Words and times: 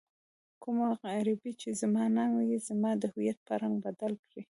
کومه 0.63 0.87
غريبي 1.01 1.51
چې 1.61 1.69
زما 1.81 2.03
ننګ 2.15 2.35
يې 2.49 2.57
زما 2.67 2.91
د 2.97 3.03
هويت 3.13 3.37
په 3.47 3.53
رنګ 3.61 3.75
بدل 3.85 4.13
کړی. 4.25 4.39